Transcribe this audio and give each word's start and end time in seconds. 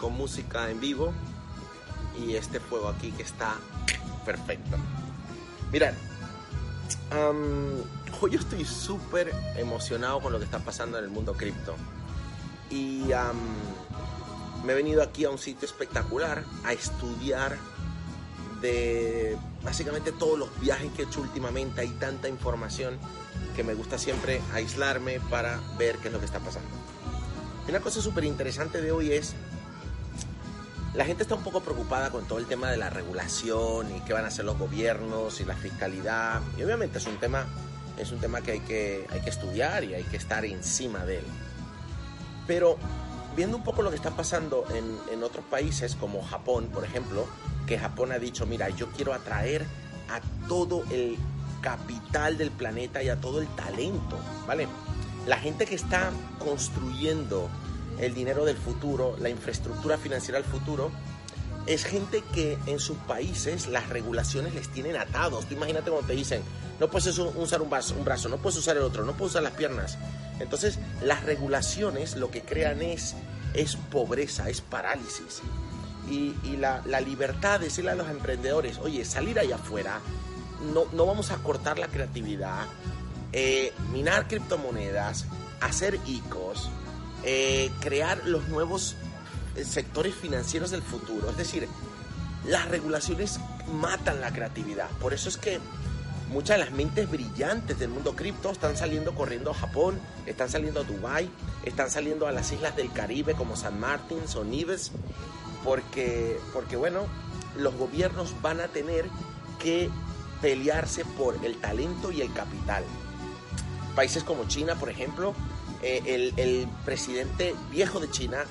con 0.00 0.14
música 0.14 0.70
en 0.70 0.80
vivo 0.80 1.12
y 2.18 2.34
este 2.34 2.58
fuego 2.58 2.88
aquí 2.88 3.12
que 3.12 3.22
está 3.22 3.56
perfecto. 4.24 4.76
Mirad, 5.70 5.94
hoy 8.20 8.34
estoy 8.34 8.64
súper 8.64 9.32
emocionado 9.56 10.20
con 10.20 10.32
lo 10.32 10.38
que 10.38 10.44
está 10.44 10.58
pasando 10.58 10.98
en 10.98 11.04
el 11.04 11.10
mundo 11.10 11.34
cripto. 11.34 11.76
Y 12.70 13.04
me 14.64 14.72
he 14.72 14.74
venido 14.74 15.02
aquí 15.02 15.24
a 15.24 15.30
un 15.30 15.38
sitio 15.38 15.66
espectacular 15.66 16.44
a 16.64 16.72
estudiar 16.72 17.56
de 18.60 19.38
básicamente 19.62 20.12
todos 20.12 20.38
los 20.38 20.60
viajes 20.60 20.92
que 20.92 21.02
he 21.02 21.04
hecho 21.06 21.20
últimamente. 21.20 21.80
Hay 21.80 21.88
tanta 21.88 22.28
información 22.28 22.98
que 23.56 23.64
me 23.64 23.74
gusta 23.74 23.98
siempre 23.98 24.40
aislarme 24.52 25.20
para 25.30 25.60
ver 25.78 25.98
qué 25.98 26.08
es 26.08 26.12
lo 26.12 26.20
que 26.20 26.26
está 26.26 26.40
pasando. 26.40 26.68
Una 27.68 27.80
cosa 27.80 28.00
súper 28.00 28.24
interesante 28.24 28.80
de 28.80 28.92
hoy 28.92 29.12
es, 29.12 29.34
la 30.94 31.04
gente 31.04 31.22
está 31.22 31.36
un 31.36 31.44
poco 31.44 31.60
preocupada 31.60 32.10
con 32.10 32.24
todo 32.24 32.38
el 32.38 32.46
tema 32.46 32.70
de 32.70 32.76
la 32.76 32.90
regulación 32.90 33.94
y 33.94 34.00
qué 34.00 34.12
van 34.12 34.24
a 34.24 34.28
hacer 34.28 34.44
los 34.44 34.58
gobiernos 34.58 35.40
y 35.40 35.44
la 35.44 35.54
fiscalidad. 35.54 36.40
Y 36.58 36.62
obviamente 36.64 36.98
es 36.98 37.06
un 37.06 37.16
tema, 37.18 37.46
es 37.96 38.10
un 38.10 38.18
tema 38.18 38.40
que 38.40 38.52
hay 38.52 38.60
que, 38.60 39.06
hay 39.10 39.20
que 39.20 39.30
estudiar 39.30 39.84
y 39.84 39.94
hay 39.94 40.02
que 40.02 40.16
estar 40.16 40.44
encima 40.44 41.04
de 41.04 41.18
él. 41.18 41.24
Pero 42.48 42.76
viendo 43.36 43.56
un 43.56 43.62
poco 43.62 43.82
lo 43.82 43.90
que 43.90 43.96
está 43.96 44.10
pasando 44.10 44.64
en, 44.74 45.14
en 45.14 45.22
otros 45.22 45.44
países 45.44 45.94
como 45.94 46.22
Japón, 46.24 46.68
por 46.72 46.84
ejemplo, 46.84 47.26
que 47.66 47.78
Japón 47.78 48.10
ha 48.10 48.18
dicho, 48.18 48.44
mira, 48.46 48.68
yo 48.70 48.90
quiero 48.90 49.14
atraer 49.14 49.64
a 50.08 50.20
todo 50.48 50.84
el 50.90 51.16
capital 51.60 52.36
del 52.36 52.50
planeta 52.50 53.00
y 53.00 53.10
a 53.10 53.20
todo 53.20 53.40
el 53.40 53.46
talento, 53.48 54.18
¿vale? 54.46 54.66
La 55.26 55.36
gente 55.36 55.66
que 55.66 55.76
está 55.76 56.10
construyendo 56.40 57.48
el 58.00 58.14
dinero 58.14 58.44
del 58.44 58.56
futuro, 58.56 59.16
la 59.18 59.28
infraestructura 59.28 59.98
financiera 59.98 60.40
del 60.40 60.48
futuro, 60.48 60.90
es 61.66 61.84
gente 61.84 62.22
que 62.32 62.58
en 62.66 62.78
sus 62.78 62.96
países 62.98 63.68
las 63.68 63.88
regulaciones 63.88 64.54
les 64.54 64.68
tienen 64.68 64.96
atados. 64.96 65.46
Tú 65.46 65.54
imagínate 65.54 65.90
cuando 65.90 66.08
te 66.08 66.14
dicen, 66.14 66.42
no 66.80 66.88
puedes 66.90 67.06
usar 67.18 67.62
un 67.62 67.70
brazo, 67.70 68.28
no 68.28 68.38
puedes 68.38 68.58
usar 68.58 68.76
el 68.76 68.82
otro, 68.82 69.04
no 69.04 69.12
puedes 69.12 69.32
usar 69.32 69.42
las 69.42 69.52
piernas. 69.52 69.98
Entonces, 70.40 70.78
las 71.02 71.24
regulaciones 71.24 72.16
lo 72.16 72.30
que 72.30 72.42
crean 72.42 72.80
es, 72.80 73.14
es 73.52 73.76
pobreza, 73.76 74.48
es 74.48 74.62
parálisis 74.62 75.42
y, 76.10 76.56
la, 76.56 77.00
libertad 77.00 77.60
de 77.60 77.66
decirle 77.66 77.92
a 77.92 77.94
los 77.94 78.08
emprendedores, 78.08 78.78
oye, 78.78 79.04
salir 79.04 79.38
allá 79.38 79.56
afuera, 79.56 80.00
no, 80.74 80.84
no 80.92 81.06
vamos 81.06 81.30
a 81.30 81.36
cortar 81.36 81.78
la 81.78 81.88
creatividad, 81.88 82.66
eh, 83.32 83.72
minar 83.92 84.28
criptomonedas, 84.28 85.26
hacer 85.60 85.98
ICOs, 86.06 86.68
eh, 87.24 87.70
crear 87.80 88.26
los 88.26 88.48
nuevos 88.48 88.96
eh, 89.56 89.64
sectores 89.64 90.14
financieros 90.14 90.70
del 90.70 90.82
futuro. 90.82 91.30
Es 91.30 91.36
decir, 91.36 91.68
las 92.46 92.68
regulaciones 92.68 93.40
matan 93.72 94.20
la 94.20 94.32
creatividad. 94.32 94.88
Por 95.00 95.14
eso 95.14 95.28
es 95.28 95.36
que 95.36 95.60
muchas 96.30 96.58
de 96.58 96.64
las 96.64 96.72
mentes 96.72 97.10
brillantes 97.10 97.78
del 97.78 97.90
mundo 97.90 98.14
cripto 98.14 98.50
están 98.50 98.76
saliendo 98.76 99.14
corriendo 99.14 99.50
a 99.50 99.54
Japón, 99.54 99.98
están 100.26 100.48
saliendo 100.48 100.80
a 100.80 100.84
Dubai, 100.84 101.30
están 101.64 101.90
saliendo 101.90 102.26
a 102.26 102.32
las 102.32 102.52
islas 102.52 102.76
del 102.76 102.92
Caribe 102.92 103.34
como 103.34 103.56
San 103.56 103.78
Martín 103.78 104.20
o 104.36 104.44
Nives 104.44 104.92
porque, 105.64 106.38
porque 106.52 106.76
bueno, 106.76 107.06
los 107.56 107.74
gobiernos 107.74 108.34
van 108.42 108.60
a 108.60 108.68
tener 108.68 109.06
que 109.58 109.90
pelearse 110.40 111.04
por 111.04 111.44
el 111.44 111.56
talento 111.56 112.10
y 112.10 112.22
el 112.22 112.32
capital. 112.32 112.84
Países 113.94 114.24
como 114.24 114.46
China, 114.46 114.76
por 114.76 114.88
ejemplo, 114.88 115.34
eh, 115.82 116.32
el, 116.36 116.68
presidente 116.84 117.54
viejo 117.70 118.00
de 118.00 118.10
China 118.10 118.44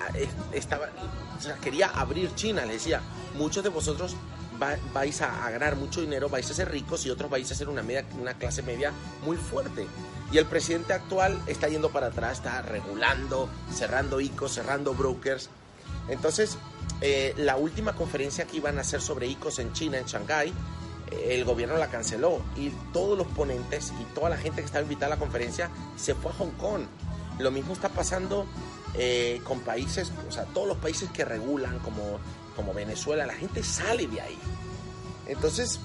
ah, 0.00 0.12
estaba, 0.52 0.88
quería 1.62 1.88
abrir 1.88 2.34
China, 2.34 2.64
le 2.64 2.74
decía, 2.74 3.00
muchos 3.34 3.62
de 3.62 3.70
vosotros 3.70 4.16
vais 4.92 5.22
a, 5.22 5.50
ganar 5.50 5.76
mucho 5.76 6.00
dinero, 6.00 6.28
vais 6.28 6.50
a 6.50 6.54
ser 6.54 6.70
ricos 6.70 7.06
y 7.06 7.10
otros 7.10 7.30
vais 7.30 7.50
a 7.50 7.54
ser 7.54 7.68
una, 7.68 7.82
media, 7.82 8.04
una 8.20 8.34
clase 8.34 8.62
media 8.62 8.92
muy 9.24 9.36
fuerte. 9.36 9.86
Y 10.32 10.38
el 10.38 10.46
presidente 10.46 10.92
actual 10.92 11.40
está 11.46 11.68
yendo 11.68 11.90
para 11.90 12.08
atrás, 12.08 12.38
está 12.38 12.62
regulando, 12.62 13.48
cerrando 13.72 14.20
ICOs, 14.20 14.52
cerrando 14.52 14.94
brokers. 14.94 15.48
Entonces, 16.08 16.58
eh, 17.00 17.34
la 17.36 17.56
última 17.56 17.94
conferencia 17.94 18.46
que 18.46 18.58
iban 18.58 18.78
a 18.78 18.82
hacer 18.82 19.00
sobre 19.00 19.26
ICOs 19.26 19.58
en 19.58 19.72
China, 19.72 19.98
en 19.98 20.04
Shanghái, 20.04 20.52
el 21.10 21.44
gobierno 21.44 21.76
la 21.76 21.88
canceló 21.88 22.40
y 22.56 22.70
todos 22.92 23.18
los 23.18 23.26
ponentes 23.28 23.92
y 24.00 24.04
toda 24.14 24.30
la 24.30 24.36
gente 24.36 24.60
que 24.60 24.66
estaba 24.66 24.82
invitada 24.82 25.14
a 25.14 25.16
la 25.16 25.20
conferencia 25.20 25.70
se 25.96 26.14
fue 26.14 26.30
a 26.32 26.34
Hong 26.34 26.52
Kong. 26.52 26.82
Lo 27.38 27.50
mismo 27.50 27.72
está 27.72 27.88
pasando 27.88 28.46
eh, 28.94 29.40
con 29.44 29.60
países, 29.60 30.12
o 30.28 30.32
sea, 30.32 30.44
todos 30.44 30.68
los 30.68 30.76
países 30.78 31.10
que 31.10 31.24
regulan, 31.24 31.78
como, 31.80 32.18
como 32.56 32.74
Venezuela, 32.74 33.26
la 33.26 33.34
gente 33.34 33.62
sale 33.62 34.06
de 34.06 34.20
ahí. 34.20 34.38
Entonces, 35.26 35.80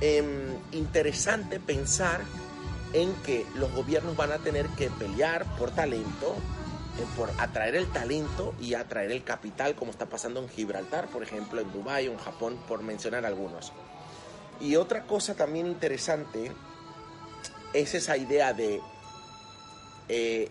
em, 0.00 0.56
interesante 0.72 1.60
pensar 1.60 2.20
en 2.94 3.12
que 3.16 3.46
los 3.54 3.72
gobiernos 3.74 4.16
van 4.16 4.32
a 4.32 4.38
tener 4.38 4.66
que 4.70 4.88
pelear 4.90 5.44
por 5.56 5.70
talento, 5.70 6.36
eh, 6.98 7.04
por 7.16 7.30
atraer 7.38 7.76
el 7.76 7.86
talento 7.88 8.54
y 8.60 8.74
atraer 8.74 9.12
el 9.12 9.24
capital, 9.24 9.74
como 9.74 9.90
está 9.90 10.06
pasando 10.06 10.40
en 10.40 10.48
Gibraltar, 10.48 11.08
por 11.08 11.22
ejemplo, 11.22 11.60
en 11.60 11.70
Dubái 11.70 12.08
o 12.08 12.12
en 12.12 12.18
Japón, 12.18 12.58
por 12.66 12.82
mencionar 12.82 13.26
algunos. 13.26 13.72
Y 14.60 14.76
otra 14.76 15.04
cosa 15.04 15.34
también 15.34 15.66
interesante 15.66 16.52
es 17.72 17.94
esa 17.94 18.16
idea 18.16 18.52
de, 18.52 18.80
eh, 20.08 20.50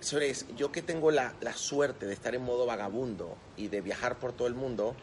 señores, 0.00 0.46
yo 0.56 0.72
que 0.72 0.82
tengo 0.82 1.10
la, 1.10 1.34
suerte 1.54 2.06
de 2.06 2.14
estar 2.14 2.34
en 2.34 2.42
modo 2.42 2.66
vagabundo 2.66 3.36
y 3.56 3.68
de 3.68 3.80
viajar 3.80 4.18
por 4.18 4.32
todo 4.32 4.48
el 4.48 4.54
mundo, 4.54 4.94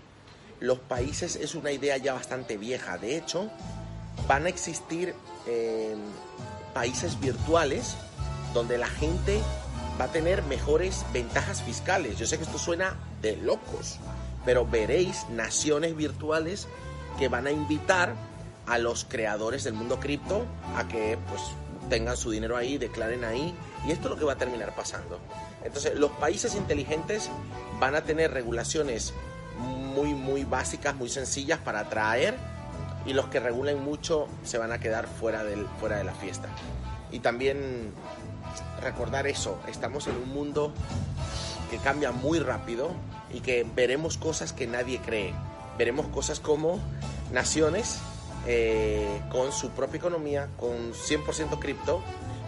los 0.59 0.79
países 0.79 1.35
es 1.35 1.55
una 1.55 1.71
idea 1.71 1.97
ya 1.97 2.13
bastante 2.13 2.57
vieja. 2.57 2.97
De 2.97 3.17
hecho, 3.17 3.51
van 4.27 4.45
a 4.45 4.49
existir 4.49 5.13
eh, 5.45 5.95
países 6.73 7.19
virtuales 7.19 7.97
donde 8.53 8.77
la 8.77 8.87
gente 8.87 9.41
va 9.99 10.05
a 10.05 10.11
tener 10.11 10.43
mejores 10.43 11.05
ventajas 11.11 11.61
fiscales. 11.61 12.17
Yo 12.17 12.25
sé 12.25 12.37
que 12.37 12.43
esto 12.43 12.57
suena 12.57 12.97
de 13.21 13.35
locos, 13.37 13.97
pero 14.45 14.65
veréis 14.65 15.27
naciones 15.29 15.95
virtuales 15.95 16.67
que 17.17 17.27
van 17.27 17.47
a 17.47 17.51
invitar 17.51 18.13
a 18.67 18.77
los 18.77 19.05
creadores 19.05 19.63
del 19.63 19.73
mundo 19.73 19.99
cripto 19.99 20.45
a 20.77 20.87
que 20.87 21.17
pues 21.29 21.41
tengan 21.89 22.15
su 22.15 22.31
dinero 22.31 22.55
ahí, 22.55 22.77
declaren 22.77 23.23
ahí, 23.23 23.53
y 23.85 23.91
esto 23.91 24.05
es 24.05 24.11
lo 24.11 24.17
que 24.17 24.25
va 24.25 24.33
a 24.33 24.37
terminar 24.37 24.73
pasando. 24.73 25.19
Entonces, 25.63 25.95
los 25.95 26.11
países 26.11 26.55
inteligentes 26.55 27.29
van 27.79 27.95
a 27.95 28.01
tener 28.01 28.31
regulaciones 28.31 29.13
muy 29.57 30.13
muy 30.13 30.43
básicas, 30.43 30.95
muy 30.95 31.09
sencillas 31.09 31.59
para 31.59 31.81
atraer 31.81 32.35
y 33.05 33.13
los 33.13 33.27
que 33.27 33.39
regulen 33.39 33.83
mucho 33.83 34.27
se 34.43 34.57
van 34.57 34.71
a 34.71 34.79
quedar 34.79 35.07
fuera 35.07 35.43
del 35.43 35.67
fuera 35.79 35.97
de 35.97 36.03
la 36.03 36.13
fiesta. 36.13 36.49
Y 37.11 37.19
también 37.19 37.93
recordar 38.81 39.27
eso, 39.27 39.59
estamos 39.67 40.07
en 40.07 40.15
un 40.15 40.29
mundo 40.29 40.73
que 41.69 41.77
cambia 41.77 42.11
muy 42.11 42.39
rápido 42.39 42.91
y 43.33 43.41
que 43.41 43.65
veremos 43.75 44.17
cosas 44.17 44.53
que 44.53 44.67
nadie 44.67 44.99
cree. 44.99 45.33
Veremos 45.77 46.07
cosas 46.07 46.39
como 46.39 46.79
naciones 47.31 47.99
eh, 48.47 49.21
con 49.31 49.51
su 49.51 49.69
propia 49.69 49.97
economía, 49.97 50.49
con 50.57 50.93
100% 50.93 51.59
cripto, 51.59 52.01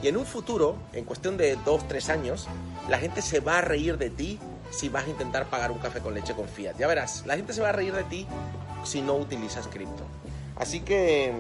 y 0.04 0.08
en 0.08 0.18
un 0.18 0.26
futuro, 0.26 0.76
en 0.94 1.06
cuestión 1.06 1.38
de 1.38 1.58
2, 1.64 1.88
3 1.88 2.10
años, 2.10 2.48
la 2.90 3.00
gente 3.00 3.22
se 3.22 3.40
va 3.40 3.60
a 3.60 3.62
reír 3.62 3.98
de 3.98 4.10
ti 4.10 4.40
si 4.70 4.90
vas 4.90 5.06
a 5.06 5.10
intentar 5.10 5.46
pagar 5.46 5.72
un 5.72 5.80
café 5.80 6.02
con 6.02 6.14
leche 6.14 6.34
con 6.34 6.48
fiat. 6.48 6.78
Ya 6.78 6.88
verás, 6.88 7.26
la 7.26 7.36
gente 7.36 7.54
se 7.54 7.62
va 7.62 7.70
a 7.70 7.72
reír 7.72 7.94
de 7.94 8.04
ti 8.04 8.28
si 8.84 9.02
no 9.02 9.16
utilizas 9.16 9.68
cripto. 9.68 10.04
Así 10.58 10.82
que 10.82 11.34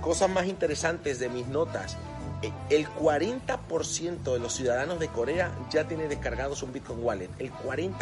cosas 0.00 0.28
más 0.28 0.46
interesantes 0.46 1.18
de 1.18 1.28
mis 1.28 1.46
notas 1.46 1.96
el 2.70 2.88
40% 2.88 4.32
de 4.32 4.38
los 4.38 4.54
ciudadanos 4.54 4.98
de 4.98 5.08
Corea 5.08 5.52
ya 5.70 5.86
tiene 5.86 6.08
descargados 6.08 6.62
un 6.62 6.72
Bitcoin 6.72 7.02
Wallet. 7.02 7.30
El 7.38 7.52
40%. 7.52 7.98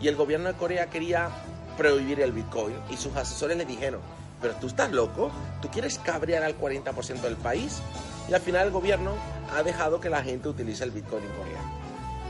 Y 0.00 0.08
el 0.08 0.16
gobierno 0.16 0.48
de 0.48 0.54
Corea 0.54 0.86
quería 0.90 1.28
prohibir 1.76 2.20
el 2.20 2.32
Bitcoin 2.32 2.74
y 2.90 2.96
sus 2.96 3.14
asesores 3.16 3.56
le 3.56 3.64
dijeron, 3.64 4.00
pero 4.40 4.54
tú 4.54 4.68
estás 4.68 4.92
loco, 4.92 5.30
tú 5.60 5.68
quieres 5.68 5.98
cabrear 5.98 6.42
al 6.42 6.58
40% 6.58 7.20
del 7.20 7.36
país. 7.36 7.80
Y 8.28 8.34
al 8.34 8.40
final 8.40 8.66
el 8.66 8.72
gobierno 8.72 9.14
ha 9.54 9.62
dejado 9.62 10.00
que 10.00 10.10
la 10.10 10.22
gente 10.22 10.48
utilice 10.48 10.84
el 10.84 10.90
Bitcoin 10.90 11.24
en 11.24 11.30
Corea. 11.30 11.60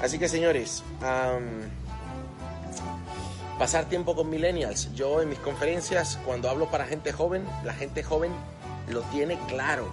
Así 0.03 0.19
que 0.19 0.29
señores, 0.29 0.85
pasar 3.59 3.87
tiempo 3.87 4.15
con 4.15 4.31
millennials. 4.31 4.95
Yo 4.95 5.21
en 5.21 5.29
mis 5.29 5.39
conferencias, 5.41 6.19
cuando 6.25 6.49
hablo 6.49 6.71
para 6.71 6.87
gente 6.87 7.13
joven, 7.13 7.45
la 7.65 7.75
gente 7.75 8.03
joven 8.03 8.33
lo 8.89 9.03
tiene 9.03 9.39
claro 9.49 9.89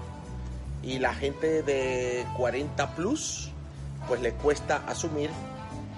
y 0.84 1.00
la 1.00 1.14
gente 1.14 1.64
de 1.64 2.26
40 2.38 2.96
plus 2.96 3.50
pues 4.08 4.22
le 4.22 4.34
cuesta 4.34 4.84
asumir 4.88 5.32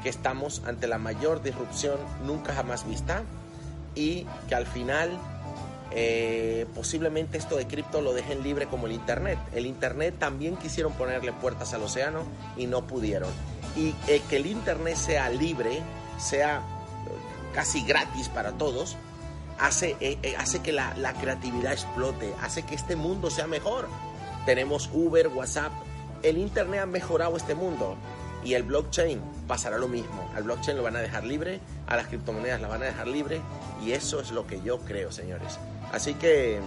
que 0.04 0.10
estamos 0.10 0.62
ante 0.66 0.88
la 0.88 0.98
mayor 0.98 1.42
disrupción 1.42 1.98
nunca 2.26 2.54
jamás 2.54 2.88
vista 2.88 3.24
y 3.96 4.26
que 4.48 4.56
al 4.56 4.66
final 4.66 5.18
eh, 5.92 6.68
posiblemente 6.76 7.38
esto 7.38 7.56
de 7.56 7.66
cripto 7.66 8.02
lo 8.02 8.14
dejen 8.14 8.44
libre 8.44 8.68
como 8.68 8.88
el 8.88 8.94
Internet. 8.94 9.40
El 9.54 9.66
Internet 9.66 10.16
también 10.20 10.58
quisieron 10.58 10.94
ponerle 10.94 11.34
puertas 11.34 11.74
al 11.74 11.84
océano 11.84 12.24
y 12.58 12.68
no 12.68 12.86
pudieron. 12.86 13.30
y 13.76 13.94
eh, 14.08 14.22
que 14.30 14.38
el 14.38 14.48
Internet 14.48 14.96
sea 14.96 15.30
libre, 15.30 15.82
sea 16.20 16.62
casi 17.54 17.84
gratis 17.84 18.30
para 18.30 18.52
todos, 18.54 18.98
hace, 19.60 19.96
eh, 20.00 20.36
hace 20.38 20.62
que 20.62 20.72
la, 20.72 20.96
la 20.98 21.14
creatividad 21.14 21.74
explote, 21.74 22.34
hace 22.42 22.64
que 22.64 22.76
este 22.76 22.96
mundo 22.96 23.30
sea 23.30 23.48
mejor. 23.48 23.88
Tenemos 24.46 24.90
Uber, 24.94 25.28
WhatsApp, 25.28 25.72
el 26.24 26.38
Internet 26.38 26.82
ha 26.82 26.86
mejorado 26.86 27.38
este 27.38 27.56
mundo 27.56 27.96
y 28.44 28.54
el 28.54 28.64
blockchain 28.64 29.22
pasará 29.48 29.78
lo 29.78 29.88
mismo. 29.88 30.30
Al 30.36 30.44
blockchain 30.44 30.78
lo 30.78 30.84
van 30.84 30.96
a 30.96 31.00
dejar 31.00 31.24
libre, 31.24 31.60
a 31.88 31.96
las 31.96 32.08
criptomonedas 32.08 32.62
la 32.62 32.68
van 32.68 32.82
a 32.84 32.86
dejar 32.86 33.08
libre 33.08 33.42
y 33.84 33.92
eso 33.92 34.20
es 34.20 34.32
lo 34.32 34.48
que 34.48 34.62
yo 34.62 34.80
creo, 34.80 35.12
señores. 35.12 35.60
Así 35.92 36.14
que, 36.14 36.60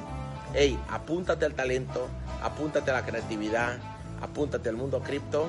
hey, 0.55 0.78
apúntate 0.88 1.44
al 1.44 1.55
talento, 1.55 2.08
apúntate 2.43 2.90
a 2.90 2.94
la 2.94 3.06
creatividad, 3.06 3.78
apúntate 4.20 4.69
al 4.69 4.76
mundo 4.76 5.00
cripto 5.00 5.49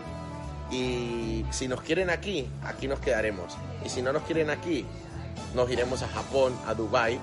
y 0.71 1.45
si 1.51 1.67
nos 1.67 1.81
quieren 1.81 2.09
aquí, 2.09 2.49
aquí 2.63 2.87
nos 2.87 2.99
quedaremos. 2.99 3.57
Y 3.85 3.89
si 3.89 4.01
no 4.01 4.13
nos 4.13 4.23
quieren 4.23 4.49
aquí, 4.49 4.85
nos 5.53 5.69
iremos 5.69 6.01
a 6.03 6.07
Japón, 6.07 6.53
a 6.67 6.73
Dubai 6.73 7.19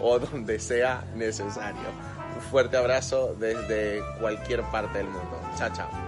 o 0.00 0.18
donde 0.20 0.58
sea 0.58 1.04
necesario. 1.14 2.16
Un 2.34 2.42
fuerte 2.42 2.76
abrazo 2.76 3.34
desde 3.38 4.02
cualquier 4.20 4.62
parte 4.64 4.98
del 4.98 5.08
mundo. 5.08 5.40
Chao, 5.56 5.70
chao. 5.74 6.05